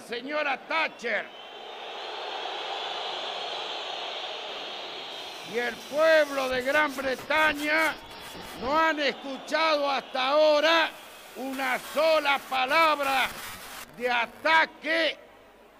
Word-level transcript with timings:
señora 0.00 0.58
Thatcher, 0.68 1.26
y 5.52 5.58
el 5.58 5.74
pueblo 5.76 6.48
de 6.48 6.62
Gran 6.62 6.94
Bretaña 6.96 7.94
no 8.60 8.78
han 8.78 8.98
escuchado 9.00 9.90
hasta 9.90 10.28
ahora 10.28 10.90
una 11.36 11.78
sola 11.94 12.40
palabra 12.50 13.28
de 13.96 14.10
ataque 14.10 15.18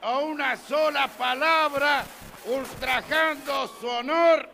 o 0.02 0.20
una 0.20 0.56
sola 0.56 1.08
palabra 1.08 2.04
ultrajando 2.44 3.66
su 3.80 3.88
honor 3.88 4.48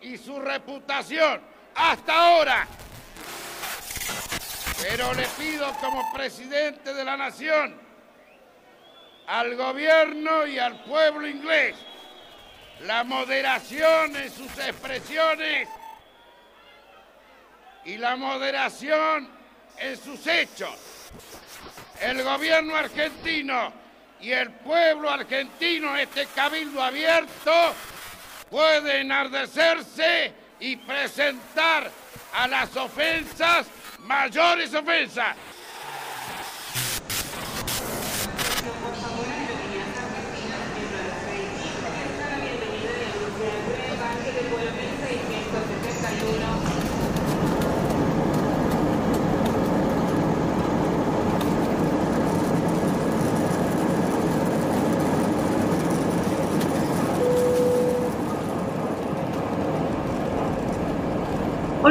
y 0.00 0.16
su 0.16 0.38
reputación. 0.38 1.40
Hasta 1.74 2.14
ahora. 2.14 2.66
Pero 4.80 5.12
le 5.14 5.26
pido 5.38 5.72
como 5.80 6.12
presidente 6.12 6.94
de 6.94 7.04
la 7.04 7.16
nación 7.16 7.85
al 9.26 9.56
gobierno 9.56 10.46
y 10.46 10.58
al 10.58 10.82
pueblo 10.84 11.26
inglés 11.26 11.74
la 12.80 13.04
moderación 13.04 14.14
en 14.16 14.30
sus 14.30 14.50
expresiones 14.58 15.68
y 17.84 17.96
la 17.96 18.16
moderación 18.16 19.28
en 19.78 19.96
sus 19.96 20.26
hechos. 20.26 20.76
El 22.00 22.22
gobierno 22.22 22.76
argentino 22.76 23.72
y 24.20 24.32
el 24.32 24.50
pueblo 24.50 25.10
argentino, 25.10 25.96
este 25.96 26.26
cabildo 26.26 26.82
abierto, 26.82 27.74
puede 28.50 29.00
enardecerse 29.00 30.32
y 30.60 30.76
presentar 30.76 31.90
a 32.34 32.48
las 32.48 32.76
ofensas 32.76 33.66
mayores 34.00 34.74
ofensas. 34.74 35.36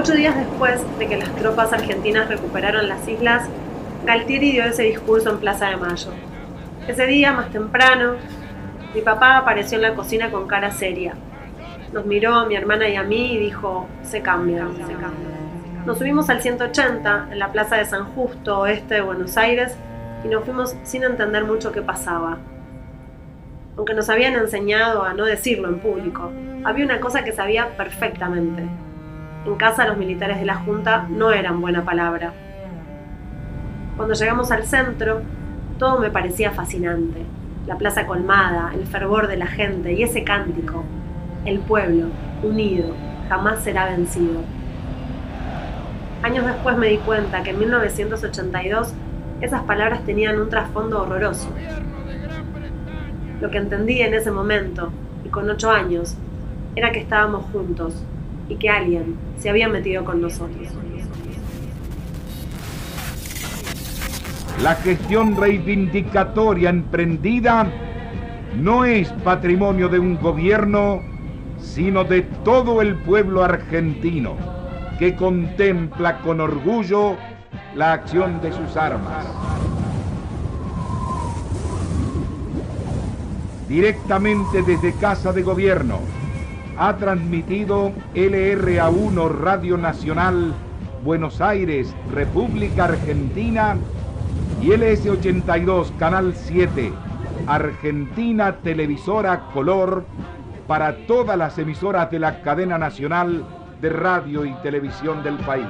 Ocho 0.06 0.14
días 0.14 0.36
después 0.36 1.00
de 1.00 1.08
que 1.08 1.18
las 1.18 1.36
tropas 1.36 1.74
argentinas 1.74 2.30
recuperaron 2.30 2.88
las 2.88 3.08
islas, 3.08 3.50
Galtieri 4.06 4.52
dio 4.52 4.64
ese 4.64 4.84
discurso 4.84 5.32
en 5.32 5.40
Plaza 5.40 5.70
de 5.70 5.78
Mayo. 5.78 6.12
Ese 6.88 7.08
día, 7.08 7.34
más 7.34 7.50
temprano, 7.50 8.14
mi 8.94 9.02
papá 9.02 9.38
apareció 9.38 9.78
en 9.78 9.82
la 9.82 9.96
cocina 9.96 10.30
con 10.30 10.48
cara 10.48 10.70
seria. 10.72 11.16
Nos 11.92 12.06
miró 12.06 12.36
a 12.36 12.46
mi 12.46 12.56
hermana 12.56 12.88
y 12.88 12.96
a 12.98 13.02
mí 13.02 13.34
y 13.34 13.40
dijo, 13.40 13.88
se 14.04 14.22
cambia, 14.22 14.68
se 14.76 14.94
cambia. 14.94 15.40
Nos 15.88 15.98
subimos 15.98 16.30
al 16.30 16.40
180 16.40 17.30
en 17.32 17.40
la 17.40 17.52
plaza 17.52 17.78
de 17.78 17.86
San 17.86 18.06
Justo, 18.14 18.60
oeste 18.60 18.94
de 18.94 19.02
Buenos 19.02 19.36
Aires, 19.38 19.76
y 20.24 20.28
nos 20.28 20.44
fuimos 20.44 20.76
sin 20.84 21.04
entender 21.04 21.46
mucho 21.46 21.72
qué 21.72 21.82
pasaba. 21.82 22.38
Aunque 23.76 23.96
nos 23.96 24.08
habían 24.12 24.36
enseñado 24.36 25.02
a 25.04 25.16
no 25.16 25.26
decirlo 25.26 25.68
en 25.68 25.80
público, 25.80 26.32
había 26.64 26.86
una 26.86 27.00
cosa 27.00 27.24
que 27.24 27.32
sabía 27.32 27.76
perfectamente. 27.76 28.70
En 29.46 29.56
casa 29.58 29.86
los 29.86 29.98
militares 29.98 30.40
de 30.40 30.46
la 30.46 30.56
Junta 30.56 31.06
no 31.08 31.32
eran 31.32 31.62
buena 31.62 31.86
palabra. 31.86 32.34
Cuando 33.96 34.16
llegamos 34.16 34.52
al 34.52 34.64
centro, 34.64 35.22
todo 35.78 36.00
me 36.00 36.10
parecía 36.10 36.50
fascinante. 36.52 37.22
La 37.68 37.78
plaza 37.78 38.08
colmada, 38.08 38.72
el 38.74 38.88
fervor 38.88 39.28
de 39.28 39.38
la 39.38 39.46
gente 39.46 39.94
y 39.94 40.02
ese 40.02 40.24
cántico. 40.24 40.84
El 41.46 41.60
pueblo, 41.60 42.08
unido, 42.42 42.96
jamás 43.30 43.60
será 43.60 43.86
vencido. 43.86 44.42
Años 46.24 46.44
después 46.44 46.76
me 46.76 46.88
di 46.88 46.98
cuenta 46.98 47.44
que 47.44 47.52
en 47.52 47.60
1982 47.60 48.94
esas 49.42 49.62
palabras 49.64 50.04
tenían 50.06 50.40
un 50.40 50.50
trasfondo 50.50 51.04
horroroso. 51.04 51.50
Lo 53.42 53.52
que 53.52 53.60
entendí 53.60 54.02
en 54.02 54.16
ese 54.16 54.32
momento, 54.32 54.92
y 55.24 55.30
con 55.30 55.48
ocho 55.48 55.70
años, 55.70 56.18
era 56.76 56.92
que 56.92 57.00
estábamos 57.00 57.46
juntos, 57.52 58.04
y 58.50 58.56
que 58.56 58.70
alguien 58.70 59.16
se 59.40 59.50
había 59.50 59.68
metido 59.68 60.04
con 60.04 60.22
nosotros. 60.22 60.68
La 64.62 64.76
gestión 64.76 65.36
reivindicatoria 65.36 66.70
emprendida 66.70 67.68
no 68.58 68.86
es 68.86 69.10
patrimonio 69.24 69.90
de 69.90 70.00
un 70.00 70.20
gobierno, 70.20 71.02
sino 71.60 72.06
de 72.06 72.22
todo 72.44 72.82
el 72.82 72.96
pueblo 72.96 73.44
argentino, 73.44 74.38
que 74.98 75.16
contempla 75.16 76.20
con 76.22 76.40
orgullo 76.40 77.18
la 77.76 77.94
acción 77.94 78.42
de 78.42 78.54
sus 78.54 78.78
armas. 78.78 79.26
Directamente 83.68 84.62
desde 84.62 84.94
Casa 84.94 85.34
de 85.34 85.42
Gobierno, 85.42 86.00
ha 86.78 86.98
transmitido 86.98 87.94
LRA1 88.14 89.30
Radio 89.30 89.78
Nacional 89.78 90.54
Buenos 91.04 91.40
Aires, 91.42 91.96
República 92.12 92.86
Argentina 92.86 93.78
y 94.62 94.70
LS82 94.70 95.96
Canal 95.98 96.34
7 96.36 96.92
Argentina 97.48 98.58
Televisora 98.58 99.50
Color 99.54 100.06
para 100.68 101.06
todas 101.06 101.38
las 101.38 101.58
emisoras 101.60 102.10
de 102.10 102.20
la 102.20 102.42
cadena 102.42 102.78
nacional 102.78 103.46
de 103.82 103.90
radio 103.90 104.46
y 104.46 104.54
televisión 104.64 105.22
del 105.24 105.38
país. 105.38 105.68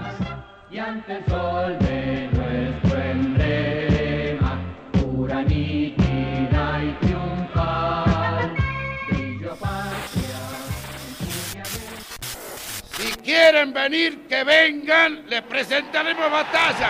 Quieren 13.45 13.73
venir, 13.73 14.27
que 14.27 14.43
vengan, 14.43 15.29
les 15.29 15.43
presentaremos 15.43 16.31
batalla. 16.31 16.89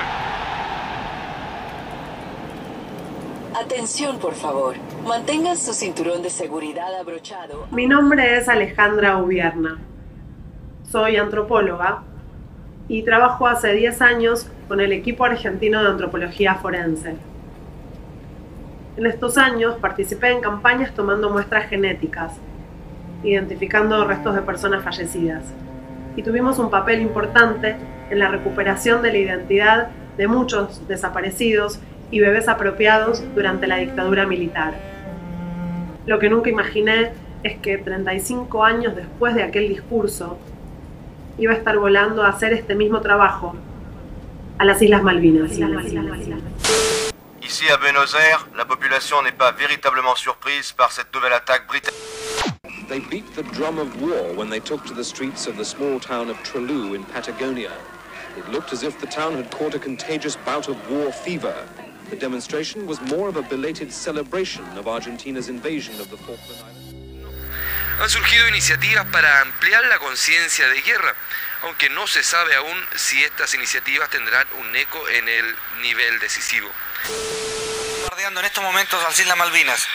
Atención, 3.60 4.18
por 4.20 4.34
favor. 4.36 4.76
Mantengan 5.06 5.58
su 5.58 5.74
cinturón 5.74 6.24
de 6.24 6.30
seguridad 6.30 6.98
abrochado. 6.98 7.68
Mi 7.72 7.88
nombre 7.88 8.38
es 8.38 8.48
Alejandra 8.48 9.18
Ubierna. 9.18 9.80
Soy 10.90 11.18
antropóloga 11.18 12.04
y 12.88 13.04
trabajo 13.04 13.48
hace 13.48 13.74
10 13.74 14.02
años 14.02 14.48
con 14.70 14.80
el 14.80 14.94
equipo 14.94 15.26
argentino 15.26 15.84
de 15.84 15.90
antropología 15.90 16.56
forense. 16.56 17.18
En 18.96 19.06
estos 19.06 19.38
años 19.38 19.76
participé 19.82 20.32
en 20.32 20.40
campañas 20.40 20.94
tomando 20.96 21.30
muestras 21.30 21.68
genéticas, 21.68 22.32
identificando 23.24 24.06
restos 24.06 24.36
de 24.36 24.42
personas 24.42 24.86
fallecidas, 24.86 25.44
y 26.16 26.24
tuvimos 26.24 26.60
un 26.60 26.70
papel 26.70 27.02
importante 27.02 27.76
en 28.10 28.20
la 28.20 28.30
recuperación 28.30 29.02
de 29.02 29.12
la 29.12 29.18
identidad 29.18 29.88
de 30.18 30.28
muchos 30.28 30.88
desaparecidos 30.88 31.80
y 32.12 32.20
bebés 32.20 32.48
apropiados 32.48 33.24
durante 33.34 33.68
la 33.68 33.78
dictadura 33.78 34.26
militar. 34.26 34.74
Lo 36.06 36.20
que 36.20 36.30
nunca 36.30 36.50
imaginé 36.50 37.12
es 37.44 37.58
que 37.58 37.78
35 37.78 38.64
años 38.64 38.96
después 38.96 39.36
de 39.36 39.44
aquel 39.44 39.68
discurso 39.68 40.38
iba 41.38 41.54
a 41.54 41.56
estar 41.56 41.78
volando 41.78 42.24
a 42.24 42.30
hacer 42.30 42.54
este 42.54 42.76
mismo 42.76 43.02
trabajo 43.02 43.56
a 44.58 44.66
las 44.66 44.82
Islas 44.82 45.04
Malvinas. 45.04 45.52
Ici 47.42 47.70
à 47.70 47.78
Buenos 47.78 48.16
Aires, 48.16 48.44
la 48.56 48.66
population 48.66 49.22
n'est 49.22 49.38
pas 49.38 49.52
véritablement 49.52 50.16
surprise 50.16 50.72
par 50.72 50.92
cette 50.92 51.14
nouvelle 51.14 51.34
attaque 51.34 51.68
britannique. 51.68 52.15
They 52.88 53.00
beat 53.00 53.34
the 53.34 53.42
drum 53.42 53.80
of 53.80 54.00
war 54.00 54.34
when 54.36 54.50
they 54.50 54.60
took 54.60 54.86
to 54.86 54.94
the 54.94 55.04
streets 55.04 55.48
of 55.48 55.58
the 55.58 55.66
small 55.66 56.00
town 56.00 56.30
of 56.30 56.38
Trelew 56.44 56.94
in 56.94 57.04
Patagonia. 57.04 57.72
It 58.38 58.48
looked 58.50 58.74
as 58.74 58.84
if 58.84 59.00
the 59.00 59.08
town 59.08 59.34
had 59.34 59.50
caught 59.50 59.74
a 59.74 59.80
contagious 59.80 60.36
bout 60.36 60.68
of 60.68 60.78
war 60.90 61.12
fever. 61.12 61.68
The 62.12 62.16
demonstration 62.16 62.86
was 62.86 63.02
more 63.02 63.28
of 63.28 63.38
a 63.38 63.42
belated 63.42 63.92
celebration 63.92 64.66
of 64.78 64.88
Argentina's 64.88 65.50
invasion 65.50 66.00
of 66.00 66.12
the 66.12 66.18
Falkland 66.18 66.62
Islands. 66.62 66.94
Han 68.00 68.10
surgido 68.10 68.48
iniciativas 68.50 69.06
para 69.12 69.42
ampliar 69.42 69.86
la 69.86 69.98
conciencia 69.98 70.68
de 70.68 70.82
guerra, 70.82 71.16
aunque 71.64 71.90
no 71.90 72.06
se 72.06 72.22
sabe 72.24 72.54
aún 72.54 72.78
si 72.96 73.24
estas 73.24 73.54
iniciativas 73.56 74.10
tendrán 74.10 74.46
un 74.60 74.76
eco 74.76 75.10
en 75.10 75.28
el 75.28 75.56
nivel 75.82 76.20
decisivo. 76.20 76.70
Bombardeando 78.02 78.42
en 78.42 78.46
estos 78.46 78.64
momentos 78.64 79.02
las 79.02 79.20
Islas 79.20 79.38
Malvinas. 79.38 79.88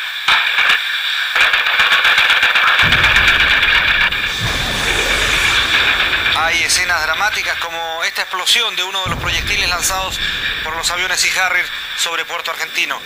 Hay 6.43 6.63
escenas 6.63 7.03
dramáticas 7.05 7.59
como 7.59 7.77
esta 8.07 8.23
explosión 8.23 8.75
de 8.75 8.83
uno 8.83 8.99
de 9.05 9.11
los 9.11 9.19
proyectiles 9.19 9.69
lanzados 9.69 10.19
por 10.65 10.75
los 10.75 10.91
aviones 10.91 11.21
Sea 11.21 11.47
Harrier 11.47 11.67
sobre 11.99 12.25
Puerto 12.25 12.51
Argentino. 12.51 12.97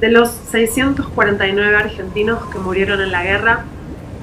De 0.00 0.10
los 0.10 0.30
649 0.50 1.76
argentinos 1.76 2.44
que 2.52 2.58
murieron 2.58 3.00
en 3.00 3.10
la 3.10 3.22
guerra, 3.22 3.64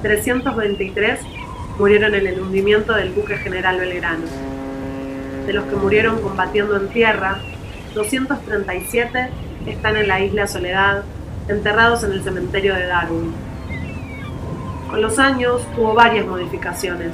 323 0.02 1.18
murieron 1.76 2.14
en 2.14 2.26
el 2.26 2.40
hundimiento 2.40 2.92
del 2.94 3.10
buque 3.10 3.36
General 3.38 3.80
Belgrano. 3.80 4.26
De 5.46 5.52
los 5.52 5.64
que 5.64 5.74
murieron 5.74 6.22
combatiendo 6.22 6.76
en 6.76 6.88
tierra, 6.90 7.38
237 7.94 9.28
están 9.66 9.96
en 9.96 10.06
la 10.06 10.20
isla 10.20 10.46
Soledad, 10.46 11.02
enterrados 11.48 12.04
en 12.04 12.12
el 12.12 12.22
cementerio 12.22 12.74
de 12.74 12.86
Darwin. 12.86 13.51
Con 14.92 15.00
los 15.00 15.18
años 15.18 15.66
hubo 15.78 15.94
varias 15.94 16.26
modificaciones 16.26 17.12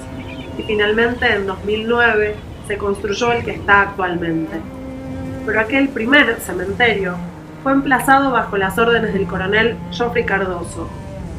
y 0.59 0.65
finalmente 0.65 1.33
en 1.33 1.47
2009 1.47 2.35
se 2.67 2.77
construyó 2.77 3.31
el 3.31 3.45
que 3.45 3.53
está 3.53 3.83
actualmente. 3.83 4.59
Pero 5.47 5.61
aquel 5.61 5.89
primer 5.89 6.41
cementerio 6.41 7.15
fue 7.63 7.71
emplazado 7.71 8.33
bajo 8.33 8.57
las 8.57 8.77
órdenes 8.79 9.15
del 9.15 9.29
coronel 9.29 9.77
Geoffrey 9.93 10.25
Cardoso, 10.25 10.91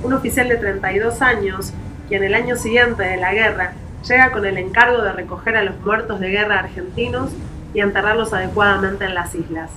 un 0.01 0.13
oficial 0.13 0.47
de 0.47 0.56
32 0.56 1.21
años 1.21 1.74
que 2.07 2.15
en 2.15 2.24
el 2.24 2.33
año 2.33 2.56
siguiente 2.56 3.03
de 3.03 3.18
la 3.18 3.33
guerra 3.33 3.74
llega 4.07 4.31
con 4.31 4.45
el 4.45 4.57
encargo 4.57 5.01
de 5.01 5.12
recoger 5.12 5.57
a 5.57 5.63
los 5.63 5.77
muertos 5.81 6.21
de 6.21 6.30
guerra 6.30 6.59
argentinos 6.59 7.31
y 7.74 7.81
enterrarlos 7.81 8.31
adecuadamente 8.31 9.03
en 9.03 9.13
las 9.13 9.35
islas. 9.35 9.71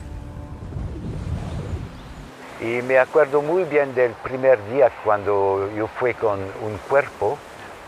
Y 2.63 2.81
me 2.83 2.97
acuerdo 3.01 3.43
muy 3.43 3.65
bien 3.65 3.93
del 3.97 4.13
primer 4.13 4.65
día 4.71 4.89
cuando 5.03 5.69
yo 5.77 5.89
fui 5.89 6.15
con 6.15 6.39
un 6.39 6.79
cuerpo 6.89 7.37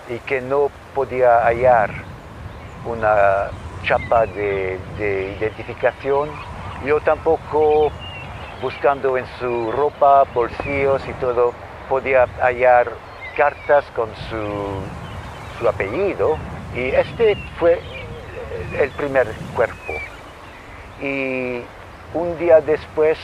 y 0.09 0.19
que 0.19 0.41
no 0.41 0.69
podía 0.97 1.45
hallar 1.45 1.93
una 2.85 3.51
chapa 3.85 4.27
de, 4.27 4.81
identificación. 5.39 6.29
Yo 6.85 7.01
tampoco, 7.03 7.93
buscando 8.61 9.17
en 9.17 9.27
su 9.39 9.71
ropa, 9.71 10.25
bolsillos 10.35 11.07
y 11.07 11.13
todo, 11.15 11.53
podía 11.89 12.27
hallar 12.43 12.91
cartas 13.37 13.85
con 13.95 14.09
su, 14.29 15.61
su 15.61 15.69
apellido. 15.69 16.37
Y 16.75 16.87
este 16.87 17.37
fue 17.61 17.81
el 18.81 18.91
primer 18.91 19.29
cuerpo. 19.55 19.93
Y 21.01 21.63
un 22.13 22.37
día 22.41 22.61
después 22.61 23.19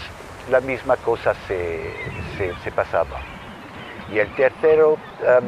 la 0.48 0.60
misma 0.60 0.96
cosa 0.96 1.34
se, 1.46 2.72
pasaba. 2.74 3.20
Y 4.12 4.18
el 4.18 4.28
tercero 4.34 4.96
em, 5.20 5.44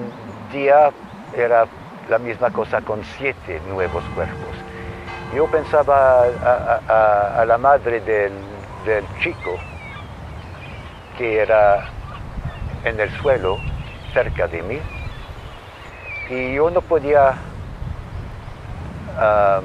día 0.52 0.90
era 1.36 1.66
la 2.08 2.18
misma 2.18 2.50
cosa 2.50 2.80
con 2.80 3.02
siete 3.16 3.60
nuevos 3.68 4.04
cuerpos. 4.14 4.54
Yo 5.34 5.46
pensaba 5.46 6.24
a, 6.24 7.44
la 7.46 7.58
madre 7.58 8.00
del, 8.00 8.32
chico 9.20 9.56
que 11.16 11.38
era 11.38 11.86
en 12.84 12.98
el 12.98 13.10
suelo 13.18 13.58
cerca 14.12 14.48
de 14.48 14.62
mí 14.62 14.78
y 16.28 16.54
yo 16.54 16.68
no 16.70 16.80
podía 16.80 17.34
em, 19.18 19.64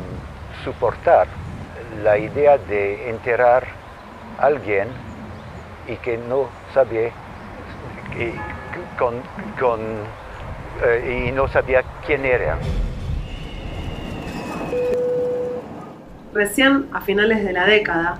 soportar 0.63 1.27
la 2.03 2.17
idea 2.17 2.57
de 2.57 3.09
enterrar 3.09 3.65
a 4.39 4.45
alguien 4.45 5.06
y 5.87 5.95
que 5.97 6.17
no 6.17 6.49
sabía 6.73 7.11
con, 8.97 9.15
eh, 10.83 11.27
y 11.27 11.31
no 11.31 11.47
sabía 11.47 11.83
quién 12.05 12.25
era. 12.25 12.57
Recién 16.33 16.87
a 16.93 17.01
finales 17.01 17.43
de 17.43 17.53
la 17.53 17.65
década, 17.65 18.19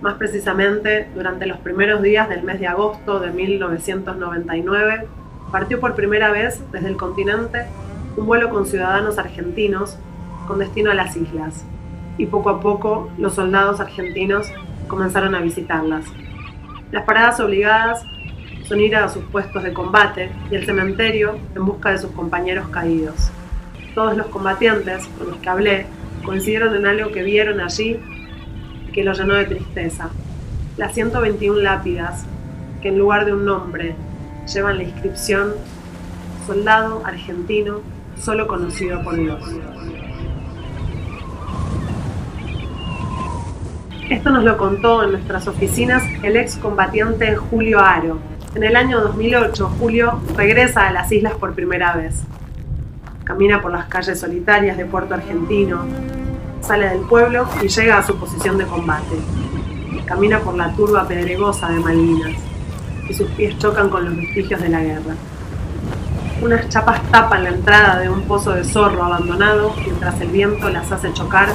más 0.00 0.14
precisamente 0.14 1.08
durante 1.14 1.46
los 1.46 1.58
primeros 1.58 2.02
días 2.02 2.28
del 2.28 2.42
mes 2.42 2.60
de 2.60 2.68
agosto 2.68 3.18
de 3.20 3.30
1999, 3.30 5.06
partió 5.50 5.80
por 5.80 5.94
primera 5.94 6.30
vez 6.30 6.62
desde 6.70 6.88
el 6.88 6.96
continente 6.96 7.66
un 8.16 8.26
vuelo 8.26 8.50
con 8.50 8.66
ciudadanos 8.66 9.18
argentinos 9.18 9.96
con 10.46 10.58
destino 10.58 10.90
a 10.90 10.94
las 10.94 11.16
islas, 11.16 11.64
y 12.16 12.26
poco 12.26 12.50
a 12.50 12.60
poco 12.60 13.10
los 13.18 13.34
soldados 13.34 13.80
argentinos 13.80 14.50
comenzaron 14.88 15.34
a 15.34 15.40
visitarlas. 15.40 16.04
Las 16.90 17.04
paradas 17.04 17.38
obligadas 17.40 18.02
son 18.64 18.80
ir 18.80 18.96
a 18.96 19.08
sus 19.08 19.24
puestos 19.24 19.62
de 19.62 19.72
combate 19.72 20.30
y 20.50 20.54
el 20.54 20.64
cementerio 20.64 21.38
en 21.54 21.64
busca 21.64 21.90
de 21.90 21.98
sus 21.98 22.10
compañeros 22.12 22.68
caídos. 22.68 23.30
Todos 23.94 24.16
los 24.16 24.26
combatientes 24.28 25.06
con 25.18 25.28
los 25.30 25.36
que 25.38 25.48
hablé 25.48 25.86
coincidieron 26.24 26.74
en 26.74 26.86
algo 26.86 27.10
que 27.10 27.22
vieron 27.22 27.60
allí 27.60 27.98
que 28.92 29.04
los 29.04 29.18
llenó 29.18 29.34
de 29.34 29.44
tristeza. 29.44 30.10
Las 30.76 30.94
121 30.94 31.58
lápidas 31.60 32.24
que 32.80 32.88
en 32.88 32.98
lugar 32.98 33.24
de 33.24 33.32
un 33.34 33.44
nombre 33.44 33.94
llevan 34.52 34.78
la 34.78 34.84
inscripción 34.84 35.54
Soldado 36.46 37.02
argentino 37.04 37.82
solo 38.18 38.46
conocido 38.46 39.02
por 39.02 39.16
Dios. 39.16 39.42
Esto 44.10 44.30
nos 44.30 44.42
lo 44.42 44.56
contó 44.56 45.02
en 45.02 45.12
nuestras 45.12 45.46
oficinas 45.48 46.02
el 46.22 46.38
excombatiente 46.38 47.36
Julio 47.36 47.78
Aro. 47.78 48.18
En 48.54 48.64
el 48.64 48.74
año 48.74 49.02
2008, 49.02 49.72
Julio 49.78 50.22
regresa 50.34 50.88
a 50.88 50.92
las 50.92 51.12
islas 51.12 51.34
por 51.34 51.52
primera 51.52 51.94
vez. 51.94 52.22
Camina 53.24 53.60
por 53.60 53.70
las 53.70 53.84
calles 53.84 54.18
solitarias 54.18 54.78
de 54.78 54.86
Puerto 54.86 55.12
Argentino, 55.12 55.84
sale 56.62 56.88
del 56.88 57.00
pueblo 57.00 57.46
y 57.62 57.68
llega 57.68 57.98
a 57.98 58.02
su 58.02 58.16
posición 58.16 58.56
de 58.56 58.64
combate. 58.64 59.16
Camina 60.06 60.38
por 60.40 60.56
la 60.56 60.72
turba 60.72 61.06
pedregosa 61.06 61.68
de 61.68 61.78
Malvinas 61.78 62.32
y 63.10 63.12
sus 63.12 63.28
pies 63.32 63.58
chocan 63.58 63.90
con 63.90 64.06
los 64.06 64.16
vestigios 64.16 64.62
de 64.62 64.70
la 64.70 64.80
guerra. 64.80 65.16
Unas 66.40 66.66
chapas 66.70 67.02
tapan 67.10 67.44
la 67.44 67.50
entrada 67.50 67.98
de 68.00 68.08
un 68.08 68.22
pozo 68.22 68.54
de 68.54 68.64
zorro 68.64 69.04
abandonado 69.04 69.74
mientras 69.84 70.18
el 70.22 70.28
viento 70.28 70.70
las 70.70 70.90
hace 70.90 71.12
chocar 71.12 71.50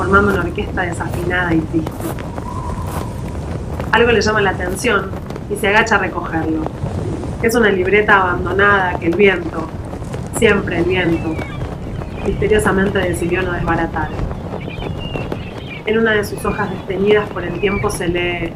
formando 0.00 0.32
una 0.32 0.40
orquesta 0.40 0.80
desafinada 0.80 1.52
y 1.52 1.60
triste. 1.60 1.92
Algo 3.92 4.12
le 4.12 4.22
llama 4.22 4.40
la 4.40 4.50
atención 4.52 5.10
y 5.50 5.56
se 5.56 5.68
agacha 5.68 5.96
a 5.96 5.98
recogerlo. 5.98 6.62
Es 7.42 7.54
una 7.54 7.68
libreta 7.68 8.18
abandonada 8.18 8.98
que 8.98 9.08
el 9.08 9.14
viento, 9.14 9.68
siempre 10.38 10.78
el 10.78 10.84
viento, 10.84 11.34
misteriosamente 12.24 12.98
decidió 12.98 13.42
no 13.42 13.52
desbaratar. 13.52 14.08
En 15.84 15.98
una 15.98 16.12
de 16.12 16.24
sus 16.24 16.42
hojas 16.46 16.70
desteñidas 16.70 17.28
por 17.28 17.44
el 17.44 17.60
tiempo 17.60 17.90
se 17.90 18.08
lee, 18.08 18.54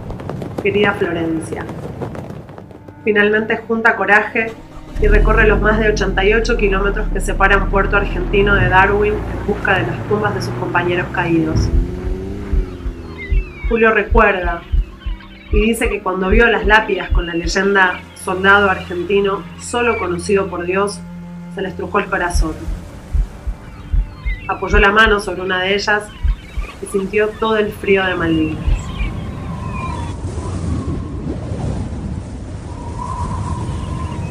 querida 0.63 0.95
Florencia. 0.95 1.67
Finalmente 3.05 3.59
junta 3.69 3.97
coraje 3.97 4.51
y 5.01 5.09
recorre 5.09 5.47
los 5.47 5.61
más 5.61 5.79
de 5.79 5.89
88 5.89 6.57
kilómetros 6.57 7.09
que 7.13 7.21
separan 7.21 7.69
Puerto 7.69 7.97
Argentino 7.97 8.55
de 8.55 8.69
Darwin 8.69 9.15
en 9.15 9.47
busca 9.47 9.79
de 9.79 9.87
las 9.87 10.09
tumbas 10.09 10.35
de 10.35 10.43
sus 10.43 10.55
compañeros 10.55 11.07
caídos. 11.13 11.69
Julio 13.69 13.93
recuerda 13.93 14.63
y 15.53 15.61
dice 15.61 15.89
que 15.89 16.03
cuando 16.03 16.29
vio 16.29 16.47
las 16.47 16.67
lápidas 16.67 17.11
con 17.11 17.27
la 17.27 17.35
leyenda 17.35 18.01
Soldado 18.15 18.71
Argentino, 18.71 19.43
solo 19.61 19.99
conocido 19.99 20.49
por 20.49 20.65
Dios, 20.65 21.01
se 21.55 21.63
le 21.63 21.69
estrujó 21.69 21.99
el 21.99 22.07
corazón. 22.07 22.55
Apoyó 24.49 24.79
la 24.79 24.91
mano 24.91 25.21
sobre 25.21 25.43
una 25.43 25.61
de 25.63 25.75
ellas 25.75 26.05
y 26.83 26.87
sintió 26.87 27.29
todo 27.29 27.57
el 27.57 27.71
frío 27.73 28.05
de 28.05 28.15
Malvinas. 28.15 28.84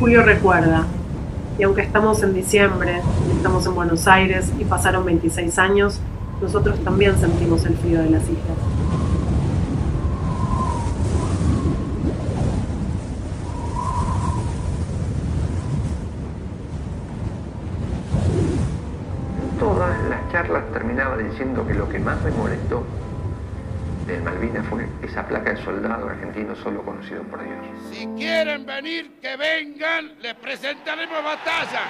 Julio 0.03 0.21
recuerda, 0.21 0.83
y 1.57 1.63
aunque 1.63 1.81
estamos 1.81 2.21
en 2.23 2.33
diciembre, 2.33 2.99
estamos 3.37 3.65
en 3.65 3.73
Buenos 3.73 4.05
Aires 4.05 4.51
y 4.59 4.65
pasaron 4.65 5.05
26 5.05 5.57
años, 5.57 6.01
nosotros 6.41 6.77
también 6.83 7.17
sentimos 7.17 7.65
el 7.65 7.77
frío 7.77 8.01
de 8.01 8.09
las 8.09 8.23
islas. 8.23 8.57
Todas 19.57 19.97
las 20.09 20.31
charlas 20.33 20.63
terminaba 20.73 21.15
diciendo 21.15 21.65
que 21.65 21.75
lo 21.75 21.87
que 21.87 21.99
más 21.99 22.21
me 22.23 22.31
molestó 22.31 22.83
de 24.05 24.19
Malvinas 24.21 24.65
fue 24.67 24.87
esa 25.01 25.25
placa 25.27 25.53
de 25.53 25.63
soldado 25.63 26.09
argentino 26.09 26.55
solo 26.55 26.83
conocido 26.83 27.23
por 27.23 27.43
Dios. 27.43 27.55
Si 27.91 28.05
quieren 28.17 28.65
venir, 28.65 29.19
que 29.21 29.35
vengan, 29.37 30.19
les 30.21 30.35
presentaremos 30.35 31.23
batalla. 31.23 31.81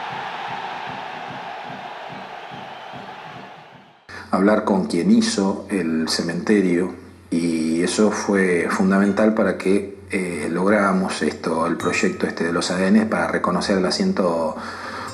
Hablar 4.32 4.64
con 4.64 4.88
quien 4.88 5.12
hizo 5.12 5.68
el 5.70 6.08
cementerio 6.10 6.96
y 7.30 7.82
eso 7.82 8.12
fue 8.12 8.68
fundamental 8.70 9.34
para 9.34 9.58
que 9.58 9.98
eh, 10.10 10.48
lográramos 10.52 11.22
esto, 11.22 11.66
el 11.66 11.78
proyecto 11.78 12.28
este 12.28 12.46
de 12.46 12.54
los 12.54 12.70
ADN 12.70 13.08
para 13.10 13.28
reconocer 13.28 13.82
las 13.82 13.96
100 13.96 14.16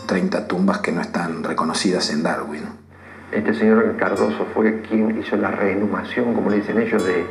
30 0.06 0.48
tumbas 0.48 0.80
que 0.80 0.92
no 0.92 1.02
están 1.02 1.44
reconocidas 1.44 2.10
en 2.10 2.24
Darwin. 2.24 2.79
Este 3.32 3.54
señor 3.54 3.96
Cardoso 3.98 4.46
fue 4.56 4.82
quien 4.82 5.20
hizo 5.20 5.38
la 5.38 5.52
reinhumación, 5.52 6.34
como 6.34 6.50
le 6.50 6.58
dicen 6.58 6.80
ellos, 6.80 7.06
de, 7.06 7.26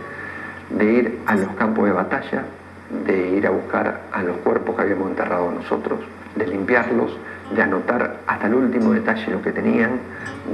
de 0.71 0.93
ir 0.93 1.19
a 1.26 1.35
los 1.35 1.49
campos 1.57 1.87
de 1.87 1.93
batalla, 1.93 2.45
de 3.05 3.31
ir 3.31 3.47
a 3.49 3.50
buscar 3.50 4.02
a 4.12 4.23
los 4.23 4.37
cuerpos 4.38 4.76
que 4.76 4.83
habíamos 4.83 5.11
enterrado 5.11 5.50
nosotros, 5.50 5.99
de 6.37 6.47
limpiarlos, 6.47 7.19
de 7.52 7.62
anotar 7.62 8.19
hasta 8.28 8.47
el 8.47 8.55
último 8.55 8.93
detalle 8.93 9.28
lo 9.33 9.43
que 9.43 9.50
tenían, 9.50 9.99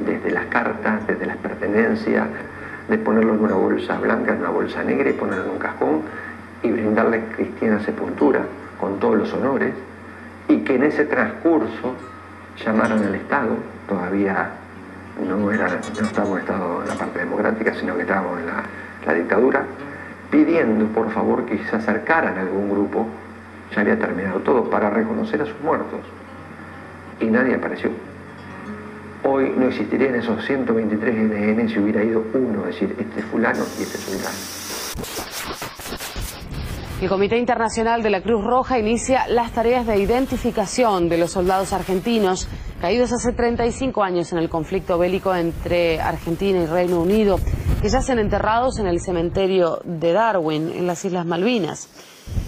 desde 0.06 0.30
las 0.30 0.46
cartas, 0.46 1.06
desde 1.06 1.26
las 1.26 1.36
pertenencias, 1.36 2.26
de 2.88 2.98
ponerlo 2.98 3.34
en 3.34 3.40
una 3.40 3.54
bolsa 3.54 3.98
blanca, 3.98 4.32
en 4.32 4.40
una 4.40 4.50
bolsa 4.50 4.82
negra 4.82 5.10
y 5.10 5.12
ponerlo 5.12 5.44
en 5.44 5.50
un 5.50 5.58
cajón 5.58 6.02
y 6.62 6.70
brindarle 6.70 7.20
cristiana 7.36 7.80
sepultura 7.80 8.40
con 8.80 8.98
todos 8.98 9.18
los 9.18 9.32
honores 9.34 9.74
y 10.48 10.58
que 10.58 10.76
en 10.76 10.84
ese 10.84 11.04
transcurso 11.04 11.94
llamaron 12.64 13.02
al 13.04 13.14
Estado, 13.14 13.56
todavía 13.88 14.63
no, 15.22 15.52
era, 15.52 15.78
estábamos 15.78 16.40
en 16.40 16.88
la 16.88 16.94
parte 16.94 17.20
democrática, 17.20 17.74
sino 17.74 17.94
que 17.96 18.02
estábamos 18.02 18.40
en 18.40 18.46
la, 18.46 19.14
dictadura, 19.14 19.64
pidiendo 20.30 20.86
por 20.86 21.10
favor 21.12 21.44
que 21.44 21.58
se 21.64 21.76
acercaran 21.76 22.36
a 22.38 22.40
algún 22.40 22.70
grupo, 22.70 23.06
ya 23.74 23.82
había 23.82 23.98
terminado 23.98 24.40
todo, 24.40 24.68
para 24.70 24.90
reconocer 24.90 25.42
a 25.42 25.46
sus 25.46 25.60
muertos. 25.60 26.00
Y 27.20 27.26
nadie 27.26 27.54
apareció. 27.54 27.90
Hoy 29.22 29.52
no 29.56 29.66
existirían 29.66 30.14
esos 30.16 30.44
123 30.44 31.14
NN 31.14 31.68
si 31.68 31.78
hubiera 31.78 32.02
ido 32.02 32.24
uno, 32.34 32.60
es 32.60 32.74
decir, 32.74 32.96
este 32.98 33.20
es 33.20 33.26
fulano 33.26 33.64
y 33.78 33.82
este 33.82 33.96
es 33.96 34.04
fulano. 34.04 34.63
El 37.00 37.08
Comité 37.08 37.36
Internacional 37.38 38.02
de 38.02 38.10
la 38.10 38.22
Cruz 38.22 38.44
Roja 38.44 38.78
inicia 38.78 39.26
las 39.26 39.50
tareas 39.50 39.84
de 39.84 39.98
identificación 39.98 41.08
de 41.08 41.18
los 41.18 41.32
soldados 41.32 41.72
argentinos 41.72 42.46
caídos 42.80 43.12
hace 43.12 43.32
35 43.32 44.02
años 44.02 44.32
en 44.32 44.38
el 44.38 44.48
conflicto 44.48 44.96
bélico 44.96 45.34
entre 45.34 46.00
Argentina 46.00 46.60
y 46.60 46.66
Reino 46.66 47.00
Unido, 47.00 47.40
que 47.82 47.88
yacen 47.88 48.20
enterrados 48.20 48.78
en 48.78 48.86
el 48.86 49.00
cementerio 49.00 49.80
de 49.84 50.12
Darwin, 50.12 50.70
en 50.70 50.86
las 50.86 51.04
Islas 51.04 51.26
Malvinas. 51.26 51.88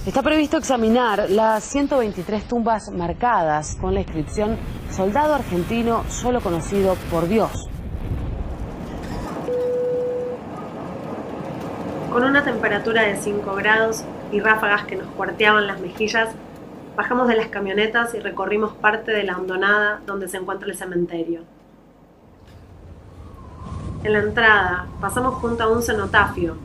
Está 0.06 0.22
previsto 0.22 0.56
examinar 0.56 1.28
las 1.28 1.64
123 1.64 2.44
tumbas 2.44 2.90
marcadas 2.90 3.76
con 3.80 3.94
la 3.94 4.00
inscripción 4.00 4.56
Soldado 4.90 5.34
argentino 5.34 6.04
solo 6.08 6.40
conocido 6.40 6.94
por 7.10 7.26
Dios. 7.26 7.50
Con 12.12 12.24
una 12.24 12.44
temperatura 12.44 13.02
de 13.02 13.16
5 13.16 13.54
grados 13.56 14.04
y 14.32 14.40
ráfagas 14.40 14.84
que 14.84 14.96
nos 14.96 15.08
cuarteaban 15.08 15.66
las 15.66 15.80
mejillas, 15.80 16.30
bajamos 16.96 17.28
de 17.28 17.36
las 17.36 17.48
camionetas 17.48 18.14
y 18.14 18.20
recorrimos 18.20 18.72
parte 18.72 19.12
de 19.12 19.22
la 19.22 19.36
hondonada 19.36 20.00
donde 20.06 20.28
se 20.28 20.38
encuentra 20.38 20.68
el 20.68 20.76
cementerio. 20.76 21.42
En 24.02 24.12
la 24.12 24.20
entrada 24.20 24.86
pasamos 25.00 25.34
junto 25.34 25.64
a 25.64 25.68
un 25.68 25.82
cenotafio 25.82 26.56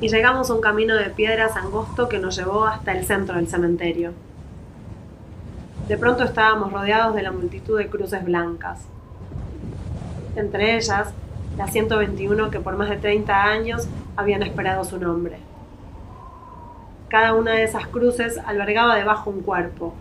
y 0.00 0.08
llegamos 0.08 0.50
a 0.50 0.54
un 0.54 0.60
camino 0.60 0.94
de 0.94 1.10
piedras 1.10 1.56
angosto 1.56 2.08
que 2.08 2.18
nos 2.18 2.36
llevó 2.36 2.66
hasta 2.66 2.92
el 2.92 3.04
centro 3.04 3.36
del 3.36 3.48
cementerio. 3.48 4.12
De 5.88 5.96
pronto 5.96 6.22
estábamos 6.24 6.72
rodeados 6.72 7.14
de 7.14 7.22
la 7.22 7.32
multitud 7.32 7.78
de 7.78 7.88
cruces 7.88 8.24
blancas. 8.24 8.80
Entre 10.36 10.76
ellas, 10.76 11.12
las 11.56 11.72
121 11.72 12.50
que 12.50 12.60
por 12.60 12.76
más 12.76 12.90
de 12.90 12.98
30 12.98 13.42
años 13.42 13.88
habían 14.16 14.42
esperado 14.42 14.84
su 14.84 14.98
nombre. 14.98 15.47
Cada 17.08 17.32
una 17.32 17.52
de 17.52 17.62
esas 17.62 17.86
cruces 17.86 18.38
albergaba 18.44 18.94
debajo 18.94 19.30
un 19.30 19.40
cuerpo, 19.40 19.94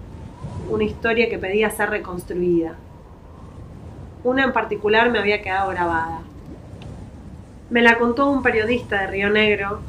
una 0.69 0.83
historia 0.83 1.29
que 1.29 1.37
pedía 1.37 1.69
ser 1.69 1.89
reconstruida. 1.89 2.75
Una 4.25 4.43
en 4.43 4.51
particular 4.51 5.09
me 5.09 5.19
había 5.19 5.41
quedado 5.41 5.69
grabada. 5.69 6.19
Me 7.69 7.81
la 7.81 7.97
contó 7.97 8.29
un 8.29 8.43
periodista 8.43 8.99
de 8.99 9.07
Río 9.07 9.29
Negro 9.29 9.79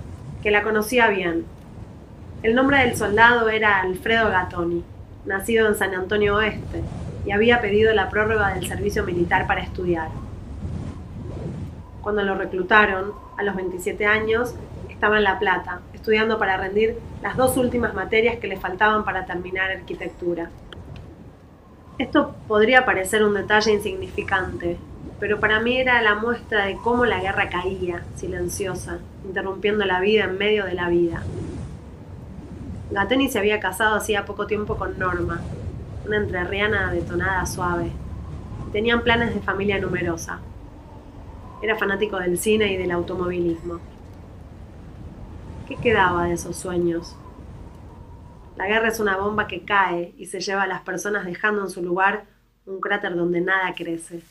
que 0.45 0.53
la 0.53 0.63
conocía 0.63 1.09
bien. 1.09 1.45
El 2.45 2.55
nombre 2.55 2.79
del 2.79 2.95
soldado 2.95 3.49
era 3.49 3.81
Alfredo 3.81 4.31
Gatoni, 4.31 4.85
nacido 5.25 5.67
en 5.67 5.75
San 5.75 5.95
Antonio 5.95 6.37
Oeste, 6.37 6.83
y 7.27 7.33
había 7.33 7.61
pedido 7.61 7.93
la 7.95 8.11
prórroga 8.11 8.55
del 8.55 8.69
servicio 8.69 9.03
militar 9.03 9.49
para 9.49 9.63
estudiar. 9.63 10.11
Cuando 12.01 12.23
lo 12.23 12.37
reclutaron, 12.37 13.11
a 13.37 13.43
los 13.43 13.57
27 13.57 14.07
años, 14.07 14.55
estaba 14.89 15.19
en 15.19 15.25
La 15.25 15.41
Plata, 15.41 15.81
estudiando 15.93 16.39
para 16.39 16.57
rendir 16.57 16.97
las 17.23 17.37
dos 17.37 17.57
últimas 17.57 17.95
materias 17.95 18.39
que 18.39 18.47
le 18.47 18.57
faltaban 18.57 19.05
para 19.05 19.27
terminar 19.27 19.71
arquitectura. 19.71 20.51
Esto 21.99 22.35
podría 22.47 22.85
parecer 22.85 23.25
un 23.25 23.35
detalle 23.35 23.73
insignificante, 23.73 24.77
pero 25.19 25.41
para 25.41 25.59
mí 25.61 25.79
era 25.79 26.01
la 26.01 26.15
muestra 26.15 26.67
de 26.67 26.77
cómo 26.77 27.05
la 27.05 27.21
guerra 27.21 27.49
caía, 27.49 28.05
silenciosa, 28.15 28.99
interrumpiendo 29.25 29.85
la 29.85 30.01
vida 30.01 30.25
en 30.25 30.39
medio 30.39 30.65
de 30.65 30.75
la 30.75 30.89
vida. 30.89 31.23
Gateni 32.91 33.29
se 33.29 33.39
había 33.39 33.59
casado 33.59 33.97
hacía 33.97 34.25
poco 34.25 34.47
tiempo 34.47 34.77
con 34.77 34.99
Norma, 34.99 35.41
una 36.07 36.19
entrerriana 36.19 36.93
detonada 36.93 37.45
suave. 37.47 37.91
Tenían 38.73 39.03
planes 39.03 39.35
de 39.35 39.41
familia 39.41 39.79
numerosa. 39.79 40.39
Era 41.61 41.77
fanático 41.77 42.19
del 42.19 42.39
cine 42.39 42.73
y 42.73 42.77
del 42.77 42.93
automovilismo. 42.93 43.81
¿Qué 45.69 45.77
quedaba 45.77 46.25
de 46.25 46.33
esos 46.33 46.57
sueños? 46.57 47.15
La 48.57 48.67
guerra 48.67 48.89
es 48.89 49.01
una 49.01 49.19
bomba 49.19 49.47
que 49.47 49.67
cae 49.67 50.15
y 50.17 50.25
se 50.25 50.41
lleva 50.41 50.63
a 50.63 50.67
las 50.67 50.81
personas 50.81 51.27
dejando 51.27 51.61
en 51.61 51.69
su 51.69 51.83
lugar 51.83 52.25
un 52.65 52.81
cráter 52.81 53.15
donde 53.15 53.43
nada 53.43 53.75
crece. 53.77 54.23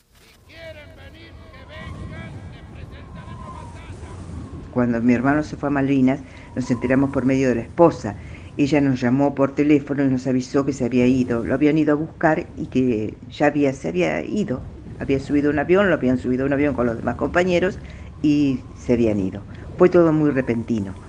Cuando 4.74 5.00
mi 5.00 5.14
hermano 5.14 5.44
se 5.44 5.56
fue 5.56 5.68
a 5.68 5.70
Malvinas, 5.70 6.18
nos 6.56 6.68
enteramos 6.72 7.10
por 7.10 7.24
medio 7.24 7.50
de 7.50 7.54
la 7.54 7.60
esposa. 7.62 8.16
Ella 8.56 8.80
nos 8.80 9.00
llamó 9.00 9.36
por 9.36 9.54
teléfono 9.54 10.02
y 10.02 10.08
nos 10.08 10.26
avisó 10.26 10.66
que 10.66 10.72
se 10.72 10.86
había 10.86 11.06
ido. 11.06 11.44
Lo 11.44 11.54
habían 11.54 11.78
ido 11.78 11.92
a 11.92 11.96
buscar 11.96 12.48
y 12.56 12.66
que 12.66 13.14
ya 13.30 13.46
había, 13.46 13.72
se 13.72 13.88
había 13.88 14.24
ido. 14.24 14.60
Había 14.98 15.20
subido 15.20 15.50
un 15.50 15.60
avión, 15.60 15.88
lo 15.88 15.94
habían 15.94 16.18
subido 16.18 16.44
un 16.44 16.52
avión 16.52 16.74
con 16.74 16.86
los 16.86 16.96
demás 16.96 17.14
compañeros 17.14 17.78
y 18.22 18.58
se 18.76 18.94
habían 18.94 19.20
ido. 19.20 19.42
Fue 19.78 19.88
todo 19.88 20.12
muy 20.12 20.32
repentino. 20.32 21.07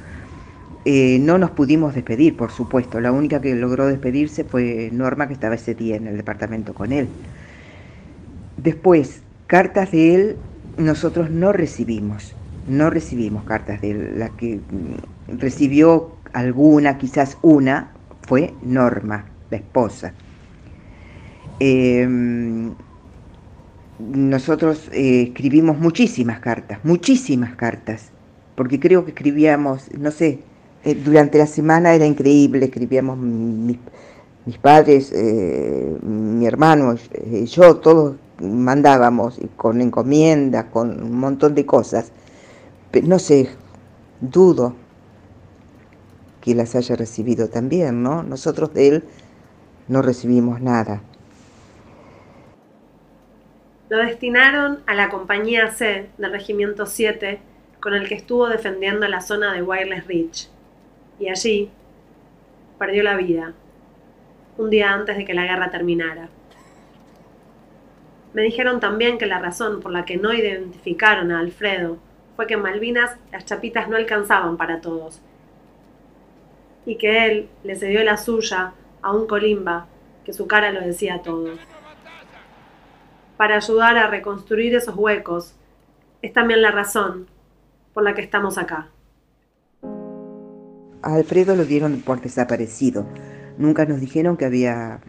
Eh, 0.85 1.19
no 1.19 1.37
nos 1.37 1.51
pudimos 1.51 1.93
despedir, 1.95 2.37
por 2.37 2.51
supuesto. 2.51 2.99
La 3.01 3.11
única 3.11 3.41
que 3.41 3.53
logró 3.55 3.87
despedirse 3.87 4.43
fue 4.45 4.89
Norma, 4.91 5.27
que 5.27 5.33
estaba 5.33 5.55
ese 5.55 5.75
día 5.75 5.95
en 5.97 6.07
el 6.07 6.17
departamento 6.17 6.73
con 6.73 6.91
él. 6.91 7.19
Después, 8.55 9.27
cartas 9.47 9.91
de 9.91 10.15
él 10.15 10.45
nosotros 10.77 11.29
no 11.31 11.51
recibimos. 11.53 12.39
No 12.65 12.89
recibimos 12.89 13.45
cartas 13.45 13.81
de 13.81 13.91
él. 13.91 14.19
La 14.19 14.35
que 14.35 14.65
mm, 14.69 15.37
recibió 15.39 16.23
alguna, 16.33 16.97
quizás 16.97 17.37
una, 17.41 18.01
fue 18.21 18.57
Norma, 18.61 19.37
la 19.49 19.57
esposa. 19.57 20.19
Eh, 21.59 22.07
nosotros 23.99 24.89
eh, 24.93 25.23
escribimos 25.23 25.77
muchísimas 25.77 26.39
cartas, 26.39 26.79
muchísimas 26.83 27.55
cartas, 27.55 28.13
porque 28.55 28.79
creo 28.79 29.03
que 29.05 29.11
escribíamos, 29.11 29.91
no 29.93 30.11
sé, 30.11 30.48
eh, 30.83 30.95
durante 30.95 31.37
la 31.37 31.47
semana 31.47 31.93
era 31.93 32.05
increíble, 32.05 32.65
escribíamos 32.65 33.17
mis, 33.17 33.77
mis 34.45 34.57
padres, 34.57 35.11
eh, 35.13 35.97
mi 36.01 36.45
hermano, 36.45 36.95
eh, 37.11 37.45
yo, 37.45 37.77
todos 37.77 38.15
mandábamos 38.39 39.39
con 39.57 39.81
encomiendas, 39.81 40.65
con 40.65 41.03
un 41.03 41.19
montón 41.19 41.53
de 41.53 41.65
cosas. 41.65 42.13
Pero 42.91 43.07
no 43.07 43.19
sé, 43.19 43.49
dudo 44.21 44.73
que 46.41 46.55
las 46.55 46.75
haya 46.75 46.95
recibido 46.95 47.49
también, 47.49 48.01
¿no? 48.01 48.23
Nosotros 48.23 48.73
de 48.73 48.87
él 48.87 49.03
no 49.89 50.01
recibimos 50.01 50.61
nada. 50.61 51.01
Lo 53.89 53.97
destinaron 53.97 54.79
a 54.85 54.95
la 54.95 55.09
compañía 55.09 55.71
C 55.71 56.09
del 56.17 56.31
Regimiento 56.31 56.85
7, 56.85 57.39
con 57.81 57.93
el 57.93 58.07
que 58.07 58.15
estuvo 58.15 58.47
defendiendo 58.47 59.07
la 59.07 59.19
zona 59.19 59.53
de 59.53 59.61
Wireless 59.61 60.07
Ridge 60.07 60.49
y 61.19 61.29
allí 61.29 61.69
perdió 62.77 63.03
la 63.03 63.17
vida, 63.17 63.53
un 64.57 64.69
día 64.69 64.93
antes 64.93 65.17
de 65.17 65.25
que 65.25 65.33
la 65.33 65.45
guerra 65.45 65.69
terminara. 65.69 66.29
Me 68.33 68.43
dijeron 68.43 68.79
también 68.79 69.17
que 69.17 69.25
la 69.25 69.39
razón 69.39 69.81
por 69.81 69.91
la 69.91 70.05
que 70.05 70.17
no 70.17 70.33
identificaron 70.33 71.31
a 71.31 71.39
Alfredo 71.39 71.97
fue 72.35 72.47
que 72.47 72.53
en 72.53 72.61
Malvinas 72.61 73.17
las 73.31 73.45
chapitas 73.45 73.89
no 73.89 73.97
alcanzaban 73.97 74.55
para 74.55 74.81
todos 74.81 75.21
y 76.85 76.95
que 76.95 77.25
él 77.25 77.49
le 77.63 77.75
cedió 77.75 78.03
la 78.03 78.17
suya 78.17 78.73
a 79.01 79.11
un 79.11 79.27
colimba 79.27 79.87
que 80.25 80.33
su 80.33 80.47
cara 80.47 80.71
lo 80.71 80.81
decía 80.81 81.21
todo. 81.21 81.49
Para 83.37 83.57
ayudar 83.57 83.97
a 83.97 84.07
reconstruir 84.07 84.75
esos 84.75 84.95
huecos 84.95 85.55
es 86.21 86.33
también 86.33 86.61
la 86.61 86.71
razón 86.71 87.27
por 87.93 88.03
la 88.03 88.13
que 88.13 88.21
estamos 88.21 88.57
acá. 88.57 88.89
A 91.01 91.13
Alfredo 91.13 91.55
lo 91.55 91.63
dieron 91.63 92.01
por 92.01 92.19
desaparecido. 92.19 93.05
Nunca 93.57 93.85
nos 93.85 94.01
dijeron 94.01 94.35
que 94.35 94.45
había 94.45 94.99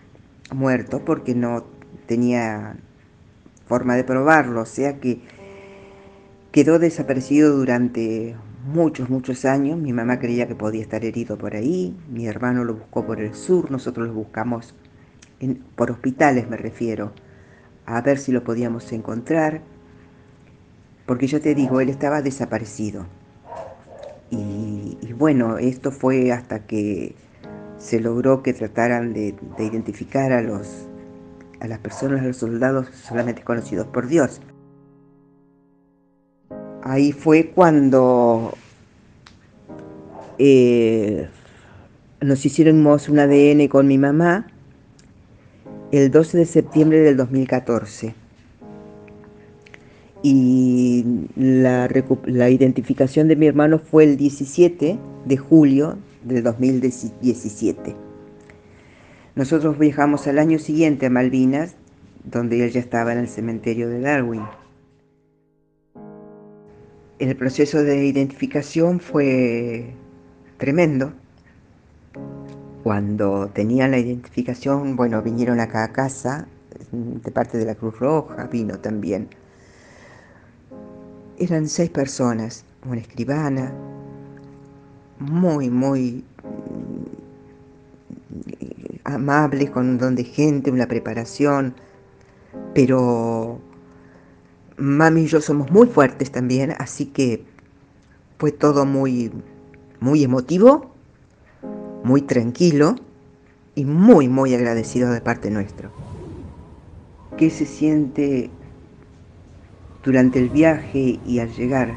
muerto 0.54 1.04
porque 1.04 1.34
no 1.34 1.64
tenía 2.06 2.76
forma 3.66 3.96
de 3.96 4.04
probarlo, 4.04 4.62
o 4.62 4.66
sea 4.66 4.98
que 5.00 5.20
quedó 6.52 6.78
desaparecido 6.78 7.56
durante 7.56 8.36
muchos, 8.64 9.10
muchos 9.10 9.44
años. 9.44 9.78
Mi 9.78 9.92
mamá 9.92 10.20
creía 10.20 10.46
que 10.46 10.54
podía 10.54 10.82
estar 10.82 11.04
herido 11.04 11.38
por 11.38 11.56
ahí, 11.56 11.96
mi 12.08 12.26
hermano 12.26 12.64
lo 12.64 12.74
buscó 12.74 13.04
por 13.04 13.20
el 13.20 13.34
sur, 13.34 13.70
nosotros 13.70 14.08
lo 14.08 14.14
buscamos 14.14 14.74
por 15.74 15.90
hospitales, 15.90 16.48
me 16.48 16.56
refiero, 16.56 17.12
a 17.86 18.00
ver 18.02 18.18
si 18.18 18.30
lo 18.30 18.44
podíamos 18.44 18.92
encontrar, 18.92 19.62
porque 21.06 21.26
yo 21.26 21.40
te 21.40 21.54
digo, 21.54 21.80
él 21.80 21.88
estaba 21.88 22.22
desaparecido. 22.22 23.06
Y, 24.30 25.12
bueno, 25.12 25.58
esto 25.58 25.90
fue 25.90 26.32
hasta 26.32 26.66
que 26.66 27.14
se 27.78 28.00
logró 28.00 28.42
que 28.42 28.52
trataran 28.52 29.12
de, 29.12 29.34
de 29.56 29.64
identificar 29.64 30.32
a, 30.32 30.40
los, 30.40 30.86
a 31.60 31.66
las 31.66 31.78
personas, 31.78 32.20
a 32.20 32.24
los 32.24 32.36
soldados 32.36 32.88
solamente 32.94 33.42
conocidos 33.42 33.86
por 33.88 34.06
Dios. 34.06 34.40
Ahí 36.82 37.12
fue 37.12 37.50
cuando 37.54 38.54
eh, 40.38 41.28
nos 42.22 42.46
hicimos 42.46 43.08
un 43.10 43.18
ADN 43.18 43.68
con 43.68 43.86
mi 43.86 43.98
mamá 43.98 44.46
el 45.92 46.10
12 46.10 46.38
de 46.38 46.46
septiembre 46.46 47.00
del 47.00 47.16
2014 47.18 48.14
y 50.22 51.04
la, 51.36 52.50
identificación 52.50 53.28
de 53.28 53.36
mi 53.36 53.46
hermano 53.46 53.78
fue 53.78 54.04
el 54.04 54.16
17 54.16 54.98
de 55.24 55.36
julio 55.36 55.98
del 56.24 56.42
2017. 56.42 57.96
Nosotros 59.34 59.78
viajamos 59.78 60.26
al 60.26 60.38
año 60.38 60.58
siguiente 60.58 61.06
a 61.06 61.10
Malvinas, 61.10 61.76
donde 62.24 62.62
él 62.64 62.70
ya 62.70 62.80
estaba 62.80 63.12
en 63.12 63.18
el 63.18 63.28
cementerio 63.28 63.88
de 63.88 64.00
Darwin. 64.00 64.42
El 67.18 67.36
proceso 67.36 67.82
de 67.82 68.04
identificación 68.06 69.00
fue 69.00 69.94
tremendo. 70.58 71.12
Cuando 72.82 73.48
tenían 73.48 73.90
la 73.90 73.98
identificación, 73.98 74.96
bueno, 74.96 75.22
vinieron 75.22 75.60
acá 75.60 75.84
a 75.84 75.92
casa 75.92 76.48
de 76.92 77.30
parte 77.30 77.58
de 77.58 77.66
la 77.66 77.74
Cruz 77.74 77.98
Roja, 77.98 78.46
vino 78.46 78.78
también. 78.78 79.28
Eran 81.40 81.68
seis 81.68 81.90
personas, 81.90 82.64
una 82.86 83.00
escribana, 83.00 83.74
muy, 85.18 85.70
muy 85.70 86.22
mm, 86.44 87.06
amable, 89.04 89.70
con 89.72 89.88
un 89.88 89.98
don 89.98 90.14
de 90.14 90.24
gente, 90.24 90.70
una 90.70 90.86
preparación, 90.86 91.74
pero 92.74 93.58
mami 94.76 95.22
y 95.22 95.26
yo 95.26 95.40
somos 95.40 95.70
muy 95.72 95.88
fuertes 95.88 96.30
también, 96.30 96.74
así 96.78 97.06
que 97.06 97.44
fue 98.38 98.52
todo 98.52 98.86
muy 98.86 99.32
muy 100.00 100.24
emotivo, 100.24 100.90
muy 102.02 102.22
tranquilo 102.22 102.96
y 103.74 103.84
muy, 103.84 104.28
muy 104.28 104.54
agradecido 104.54 105.10
de 105.10 105.20
parte 105.20 105.50
nuestro. 105.50 105.90
¿Qué 107.36 107.50
se 107.50 107.66
siente 107.66 108.50
durante 110.02 110.38
el 110.38 110.48
viaje 110.50 111.20
y 111.24 111.38
al 111.38 111.52
llegar? 111.52 111.94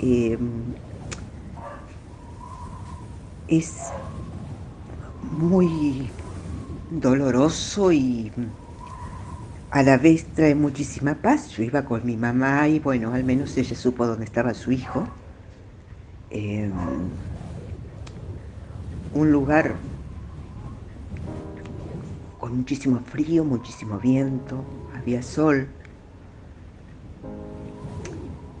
Em, 0.00 0.74
es 3.48 3.92
muy 5.22 6.10
doloroso 6.90 7.92
y 7.92 8.32
a 9.70 9.82
la 9.82 9.98
vez 9.98 10.32
trae 10.34 10.54
muchísima 10.54 11.14
paz. 11.20 11.50
Yo 11.50 11.62
iba 11.62 11.84
con 11.84 12.04
mi 12.04 12.16
mamá 12.16 12.68
y 12.68 12.78
bueno, 12.78 13.12
al 13.12 13.24
menos 13.24 13.56
ella 13.56 13.76
supo 13.76 14.06
dónde 14.06 14.24
estaba 14.24 14.54
su 14.54 14.72
hijo. 14.72 15.04
Em, 16.30 16.72
un 19.12 19.32
lugar 19.32 19.74
con 22.38 22.56
muchísimo 22.56 23.00
frío, 23.00 23.44
muchísimo 23.44 23.98
viento, 23.98 24.64
había 24.94 25.22
sol, 25.22 25.75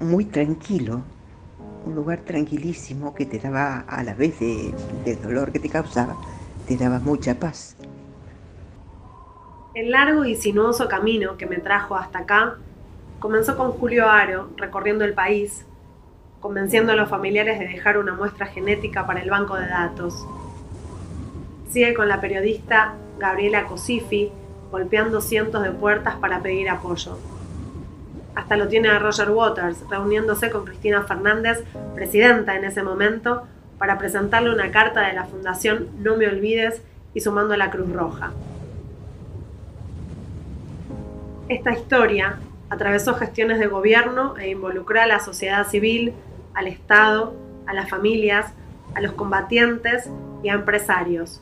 muy 0.00 0.24
tranquilo, 0.24 1.02
un 1.84 1.94
lugar 1.94 2.20
tranquilísimo 2.20 3.14
que 3.14 3.26
te 3.26 3.38
daba 3.38 3.80
a 3.80 4.02
la 4.02 4.14
vez 4.14 4.38
de, 4.40 4.74
del 5.04 5.22
dolor 5.22 5.52
que 5.52 5.58
te 5.58 5.68
causaba, 5.68 6.16
te 6.66 6.76
daba 6.76 6.98
mucha 6.98 7.38
paz. 7.38 7.76
El 9.74 9.90
largo 9.90 10.24
y 10.24 10.36
sinuoso 10.36 10.88
camino 10.88 11.36
que 11.36 11.46
me 11.46 11.58
trajo 11.58 11.96
hasta 11.96 12.20
acá 12.20 12.56
comenzó 13.18 13.56
con 13.56 13.72
Julio 13.72 14.08
Aro 14.08 14.50
recorriendo 14.56 15.04
el 15.04 15.12
país 15.12 15.66
convenciendo 16.40 16.92
a 16.92 16.94
los 16.96 17.08
familiares 17.08 17.58
de 17.58 17.66
dejar 17.66 17.98
una 17.98 18.14
muestra 18.14 18.46
genética 18.46 19.04
para 19.04 19.20
el 19.20 19.30
banco 19.30 19.56
de 19.56 19.66
datos. 19.66 20.26
Sigue 21.70 21.92
con 21.94 22.08
la 22.08 22.20
periodista 22.20 22.94
Gabriela 23.18 23.66
Cosifi 23.66 24.30
golpeando 24.70 25.20
cientos 25.20 25.62
de 25.64 25.70
puertas 25.70 26.14
para 26.16 26.42
pedir 26.42 26.68
apoyo. 26.68 27.18
Hasta 28.36 28.56
lo 28.56 28.68
tiene 28.68 28.90
a 28.90 28.98
Roger 28.98 29.30
Waters 29.30 29.78
reuniéndose 29.88 30.50
con 30.50 30.66
Cristina 30.66 31.02
Fernández, 31.02 31.64
presidenta 31.94 32.54
en 32.54 32.64
ese 32.64 32.82
momento, 32.82 33.48
para 33.78 33.96
presentarle 33.98 34.52
una 34.52 34.70
carta 34.70 35.00
de 35.00 35.14
la 35.14 35.24
Fundación 35.24 35.88
No 35.98 36.16
Me 36.16 36.28
Olvides 36.28 36.82
y 37.14 37.20
sumando 37.20 37.54
a 37.54 37.56
la 37.56 37.70
Cruz 37.70 37.90
Roja. 37.90 38.32
Esta 41.48 41.72
historia 41.72 42.38
atravesó 42.68 43.14
gestiones 43.14 43.58
de 43.58 43.68
gobierno 43.68 44.36
e 44.36 44.50
involucró 44.50 45.00
a 45.00 45.06
la 45.06 45.20
sociedad 45.20 45.66
civil, 45.66 46.12
al 46.52 46.66
Estado, 46.66 47.34
a 47.66 47.72
las 47.72 47.88
familias, 47.88 48.52
a 48.94 49.00
los 49.00 49.12
combatientes 49.12 50.10
y 50.42 50.50
a 50.50 50.54
empresarios. 50.54 51.40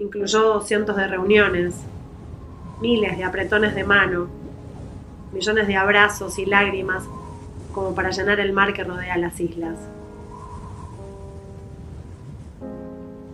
Incluyó 0.00 0.60
cientos 0.62 0.96
de 0.96 1.06
reuniones, 1.06 1.76
miles 2.80 3.16
de 3.16 3.24
apretones 3.24 3.76
de 3.76 3.84
mano, 3.84 4.28
millones 5.34 5.66
de 5.66 5.76
abrazos 5.76 6.38
y 6.38 6.46
lágrimas 6.46 7.04
como 7.74 7.94
para 7.94 8.10
llenar 8.10 8.38
el 8.38 8.52
mar 8.52 8.72
que 8.72 8.84
rodea 8.84 9.18
las 9.18 9.40
islas. 9.40 9.76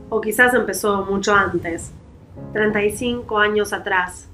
O 0.09 0.21
quizás 0.21 0.55
empezó 0.55 1.05
mucho 1.05 1.35
antes, 1.35 1.93
35 2.55 3.39
años 3.39 3.73
atrás, 3.75 4.29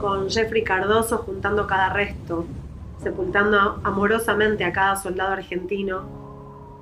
con 0.00 0.30
Jeffrey 0.30 0.64
Cardoso 0.64 1.18
juntando 1.18 1.66
cada 1.66 1.90
resto, 1.90 2.46
sepultando 3.02 3.80
amorosamente 3.84 4.64
a 4.64 4.72
cada 4.72 4.96
soldado 4.96 5.34
argentino 5.34 6.02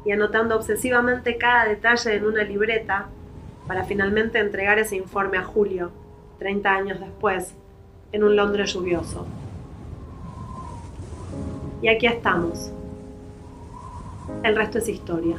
y 0.04 0.12
anotando 0.12 0.56
obsesivamente 0.56 1.36
cada 1.36 1.66
detalle 1.66 2.14
en 2.14 2.24
una 2.24 2.44
libreta 2.44 3.08
para 3.66 3.84
finalmente 3.84 4.38
entregar 4.38 4.78
ese 4.78 4.96
informe 4.96 5.38
a 5.38 5.42
Julio, 5.42 5.90
30 6.38 6.70
años 6.70 7.00
después, 7.00 7.52
en 8.12 8.22
un 8.22 8.36
Londres 8.36 8.72
lluvioso. 8.72 9.26
Y 11.82 11.88
aquí 11.88 12.06
estamos. 12.06 12.70
El 14.42 14.56
resto 14.56 14.78
es 14.78 14.88
historia. 14.88 15.36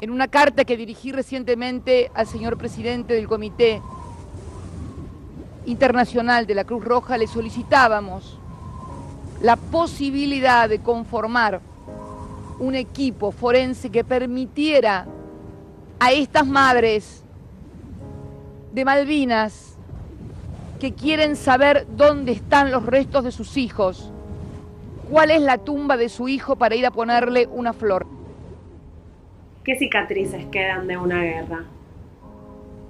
En 0.00 0.10
una 0.10 0.28
carta 0.28 0.64
que 0.64 0.76
dirigí 0.76 1.12
recientemente 1.12 2.10
al 2.14 2.26
señor 2.26 2.56
presidente 2.56 3.14
del 3.14 3.28
Comité 3.28 3.82
Internacional 5.66 6.46
de 6.46 6.54
la 6.54 6.64
Cruz 6.64 6.84
Roja, 6.84 7.18
le 7.18 7.26
solicitábamos 7.26 8.38
la 9.42 9.56
posibilidad 9.56 10.68
de 10.68 10.80
conformar 10.80 11.60
un 12.58 12.74
equipo 12.74 13.30
forense 13.30 13.90
que 13.90 14.04
permitiera 14.04 15.06
a 15.98 16.12
estas 16.12 16.46
madres 16.46 17.22
de 18.72 18.84
Malvinas 18.84 19.76
que 20.78 20.92
quieren 20.94 21.36
saber 21.36 21.86
dónde 21.94 22.32
están 22.32 22.70
los 22.70 22.86
restos 22.86 23.24
de 23.24 23.32
sus 23.32 23.56
hijos, 23.58 24.10
cuál 25.10 25.30
es 25.30 25.42
la 25.42 25.58
tumba 25.58 25.96
de 25.96 26.08
su 26.08 26.28
hijo 26.28 26.56
para 26.56 26.74
ir 26.74 26.86
a 26.86 26.90
ponerle 26.90 27.46
una 27.48 27.72
flor. 27.72 28.06
¿Qué 29.64 29.76
cicatrices 29.76 30.46
quedan 30.46 30.86
de 30.86 30.96
una 30.96 31.22
guerra? 31.22 31.64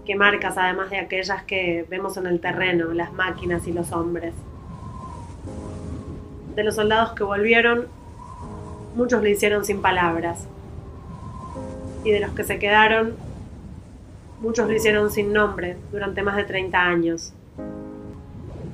¿Qué 0.04 0.14
marcas 0.14 0.56
además 0.56 0.90
de 0.90 0.98
aquellas 0.98 1.42
que 1.44 1.84
vemos 1.88 2.16
en 2.16 2.26
el 2.26 2.40
terreno, 2.40 2.92
las 2.92 3.12
máquinas 3.12 3.66
y 3.66 3.72
los 3.72 3.92
hombres? 3.92 4.34
de 6.54 6.64
los 6.64 6.74
soldados 6.74 7.12
que 7.12 7.24
volvieron, 7.24 7.86
muchos 8.94 9.22
lo 9.22 9.28
hicieron 9.28 9.64
sin 9.64 9.80
palabras. 9.80 10.46
Y 12.04 12.10
de 12.10 12.20
los 12.20 12.32
que 12.32 12.44
se 12.44 12.58
quedaron, 12.58 13.14
muchos 14.40 14.68
lo 14.68 14.74
hicieron 14.74 15.10
sin 15.10 15.32
nombre 15.32 15.76
durante 15.92 16.22
más 16.22 16.36
de 16.36 16.44
30 16.44 16.78
años. 16.78 17.32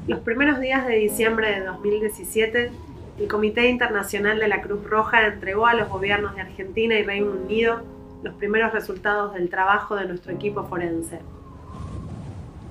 Los 0.07 0.21
primeros 0.21 0.61
días 0.61 0.87
de 0.87 0.97
diciembre 0.97 1.51
de 1.51 1.65
2017, 1.65 2.71
el 3.19 3.29
Comité 3.29 3.69
Internacional 3.69 4.39
de 4.39 4.49
la 4.49 4.61
Cruz 4.61 4.85
Roja 4.85 5.27
entregó 5.27 5.67
a 5.67 5.75
los 5.75 5.89
gobiernos 5.89 6.35
de 6.35 6.43
Argentina 6.43 6.95
y 6.97 7.03
Reino 7.03 7.31
Unido 7.31 7.83
los 8.23 8.35
primeros 8.35 8.73
resultados 8.73 9.35
del 9.35 9.49
trabajo 9.49 9.97
de 9.97 10.07
nuestro 10.07 10.33
equipo 10.33 10.65
forense. 10.65 11.21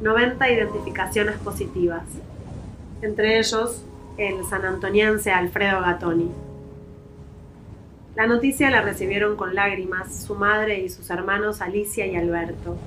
90 0.01 0.51
identificaciones 0.51 1.37
positivas, 1.37 2.03
entre 3.01 3.39
ellos 3.39 3.83
el 4.17 4.45
sanantoniense 4.45 5.31
Alfredo 5.31 5.81
Gatoni. 5.81 6.29
La 8.15 8.27
noticia 8.27 8.69
la 8.69 8.81
recibieron 8.81 9.35
con 9.35 9.55
lágrimas 9.55 10.23
su 10.25 10.35
madre 10.35 10.79
y 10.79 10.89
sus 10.89 11.09
hermanos 11.09 11.61
Alicia 11.61 12.05
y 12.05 12.15
Alberto. 12.15 12.77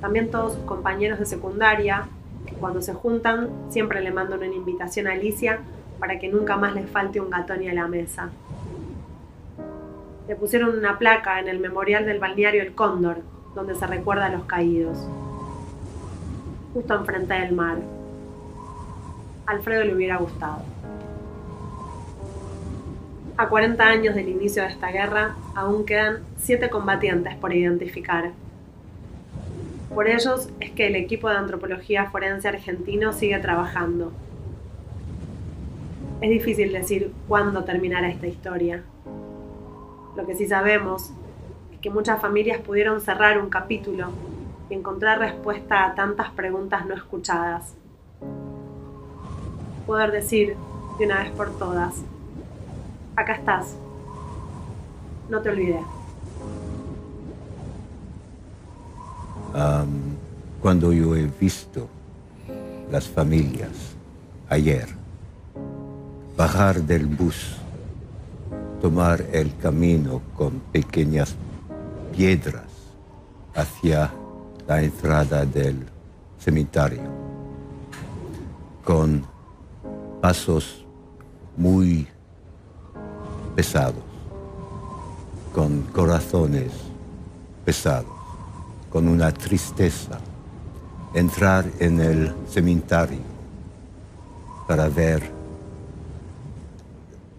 También 0.00 0.30
todos 0.30 0.54
sus 0.54 0.64
compañeros 0.64 1.18
de 1.18 1.26
secundaria, 1.26 2.08
cuando 2.60 2.82
se 2.82 2.94
juntan 2.94 3.48
siempre 3.70 4.02
le 4.02 4.12
mandan 4.12 4.38
una 4.38 4.54
invitación 4.54 5.08
a 5.08 5.12
Alicia 5.12 5.60
para 5.98 6.18
que 6.18 6.28
nunca 6.28 6.56
más 6.56 6.74
les 6.74 6.88
falte 6.88 7.20
un 7.20 7.30
Gatoni 7.30 7.68
a 7.68 7.74
la 7.74 7.88
mesa. 7.88 8.30
Le 10.28 10.36
pusieron 10.36 10.78
una 10.78 10.98
placa 10.98 11.40
en 11.40 11.48
el 11.48 11.58
memorial 11.58 12.06
del 12.06 12.20
balneario 12.20 12.62
El 12.62 12.74
Cóndor, 12.74 13.18
donde 13.54 13.74
se 13.74 13.86
recuerda 13.86 14.26
a 14.26 14.30
los 14.30 14.44
caídos, 14.44 15.08
justo 16.72 16.94
enfrente 16.94 17.34
del 17.34 17.52
mar. 17.52 17.78
Alfredo 19.46 19.84
le 19.84 19.94
hubiera 19.94 20.18
gustado. 20.18 20.62
A 23.36 23.48
40 23.48 23.82
años 23.82 24.14
del 24.14 24.28
inicio 24.28 24.62
de 24.62 24.68
esta 24.68 24.92
guerra, 24.92 25.34
aún 25.54 25.84
quedan 25.84 26.18
siete 26.38 26.68
combatientes 26.68 27.34
por 27.36 27.54
identificar. 27.54 28.32
Por 29.94 30.08
ellos 30.08 30.48
es 30.60 30.70
que 30.70 30.86
el 30.86 30.94
equipo 30.94 31.28
de 31.28 31.36
antropología 31.36 32.10
forense 32.10 32.48
argentino 32.48 33.12
sigue 33.12 33.38
trabajando. 33.40 34.12
Es 36.20 36.30
difícil 36.30 36.72
decir 36.72 37.12
cuándo 37.26 37.64
terminará 37.64 38.08
esta 38.08 38.28
historia. 38.28 38.84
Lo 40.16 40.26
que 40.26 40.36
sí 40.36 40.46
sabemos 40.46 41.10
es 41.72 41.80
que 41.80 41.90
muchas 41.90 42.20
familias 42.20 42.60
pudieron 42.60 43.00
cerrar 43.00 43.40
un 43.40 43.50
capítulo 43.50 44.10
y 44.68 44.74
encontrar 44.74 45.18
respuesta 45.18 45.84
a 45.84 45.94
tantas 45.94 46.30
preguntas 46.30 46.86
no 46.86 46.94
escuchadas. 46.94 47.74
Poder 49.86 50.12
decir 50.12 50.56
de 50.98 51.06
una 51.06 51.24
vez 51.24 51.30
por 51.32 51.50
todas, 51.58 52.04
acá 53.16 53.32
estás, 53.32 53.76
no 55.28 55.40
te 55.40 55.48
olvides. 55.48 55.99
Cuando 59.52 60.92
yo 60.92 61.16
he 61.16 61.26
visto 61.26 61.88
las 62.90 63.06
familias 63.08 63.70
ayer 64.48 64.88
bajar 66.36 66.82
del 66.82 67.06
bus, 67.06 67.56
tomar 68.80 69.20
el 69.32 69.56
camino 69.58 70.22
con 70.36 70.60
pequeñas 70.72 71.34
piedras 72.16 72.64
hacia 73.54 74.10
la 74.66 74.82
entrada 74.82 75.44
del 75.44 75.84
cementerio, 76.38 77.02
con 78.84 79.24
pasos 80.20 80.84
muy 81.56 82.06
pesados, 83.54 84.02
con 85.54 85.82
corazones 85.92 86.72
pesados, 87.64 88.19
con 88.90 89.08
una 89.08 89.32
tristeza, 89.32 90.18
entrar 91.14 91.64
en 91.78 92.00
el 92.00 92.34
cementerio 92.48 93.18
para 94.66 94.88
ver 94.88 95.22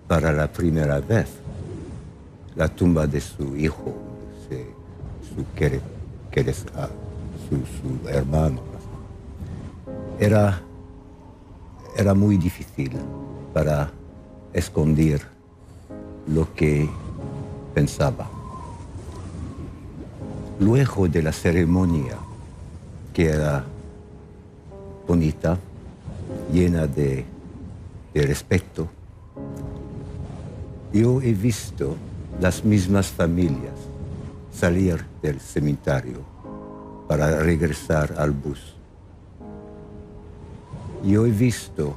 para 0.07 0.31
la 0.31 0.51
primera 0.51 0.99
vez 0.99 1.29
la 2.55 2.67
tumba 2.67 3.07
de 3.07 3.21
su 3.21 3.55
hijo, 3.55 3.93
su, 4.49 5.45
ah, 6.75 6.89
su, 7.47 8.09
hermano. 8.09 8.59
Era, 10.19 10.61
era 11.95 12.13
muy 12.13 12.37
difícil 12.37 12.91
para 13.53 13.89
esconder 14.53 15.21
lo 16.27 16.53
que 16.53 16.89
pensaba. 17.73 18.40
Luego 20.61 21.07
de 21.07 21.23
la 21.23 21.31
ceremonia, 21.31 22.17
que 23.15 23.29
era 23.29 23.65
bonita, 25.07 25.57
llena 26.53 26.85
de, 26.85 27.25
respeto, 28.13 28.87
yo 30.93 31.19
he 31.19 31.33
visto 31.33 31.95
las 32.39 32.63
mismas 32.63 33.07
familias 33.07 33.73
salir 34.53 35.03
del 35.23 35.39
cementerio 35.39 36.19
para 37.07 37.39
regresar 37.39 38.13
al 38.19 38.29
bus. 38.29 38.75
Yo 41.03 41.25
he 41.25 41.31
visto 41.31 41.95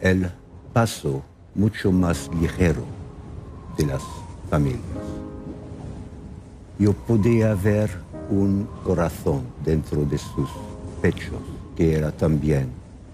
el 0.00 0.30
paso 0.74 1.22
mucho 1.54 1.92
más 1.92 2.28
ligero 2.38 2.84
de 3.78 3.86
las 3.86 4.02
familias. 4.50 5.09
Yo 6.80 6.94
podía 6.94 7.54
ver 7.54 7.90
un 8.30 8.66
corazón 8.82 9.42
dentro 9.62 10.02
de 10.06 10.16
sus 10.16 10.48
pechos 11.02 11.36
que 11.76 11.94
era 11.94 12.10
también 12.10 12.70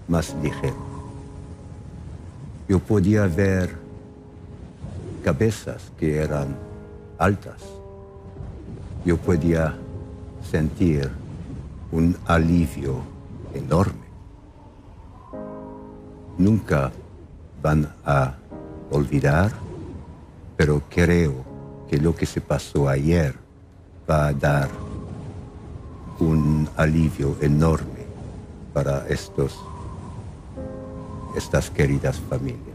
más 0.07 0.33
ligero. 0.41 0.77
Yo 2.69 2.79
podía 2.79 3.27
ver 3.27 3.75
cabezas 5.21 5.91
que 5.99 6.15
eran 6.15 6.55
altas. 7.17 7.61
Yo 9.03 9.17
podía 9.17 9.75
sentir 10.49 11.09
un 11.91 12.15
alivio 12.25 13.01
enorme. 13.53 14.07
Nunca 16.37 16.89
van 17.61 17.93
a 18.05 18.33
olvidar, 18.91 19.51
pero 20.55 20.81
creo 20.89 21.33
que 21.89 21.97
lo 21.97 22.15
que 22.15 22.25
se 22.25 22.39
pasó 22.39 22.87
ayer 22.87 23.46
va 24.09 24.27
a 24.27 24.33
dar 24.33 24.69
un 26.19 26.67
alivio 26.77 27.35
enorme 27.41 28.05
para 28.73 29.05
estos, 29.07 29.59
estas 31.35 31.69
queridas 31.69 32.19
familias. 32.29 32.66